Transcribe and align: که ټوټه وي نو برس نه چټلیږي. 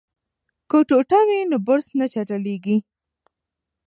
که 0.69 0.77
ټوټه 0.89 1.19
وي 1.27 1.39
نو 1.49 1.57
برس 1.67 1.87
نه 1.99 2.05
چټلیږي. 2.13 2.77